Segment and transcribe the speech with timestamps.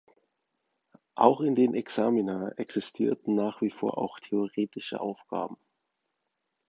[1.13, 5.57] Auch in den Examina existierten nach wie vor auch theoretische Aufgaben.